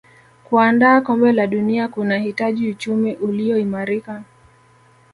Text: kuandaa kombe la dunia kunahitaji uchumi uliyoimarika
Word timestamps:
kuandaa 0.43 1.01
kombe 1.01 1.31
la 1.31 1.47
dunia 1.47 1.87
kunahitaji 1.87 2.67
uchumi 2.69 3.15
uliyoimarika 3.15 4.23